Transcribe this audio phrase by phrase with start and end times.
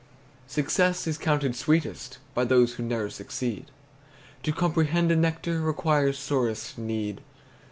[0.47, 3.67] ]Success is counted sweetest By those who ne'er succeed.
[4.41, 7.21] To comprehend a nectar Requires sorest need.